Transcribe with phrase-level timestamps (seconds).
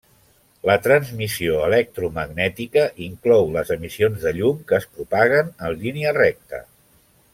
[0.67, 6.63] La transmissió electromagnètica inclou les emissions de llum que es propaguen en línia recta.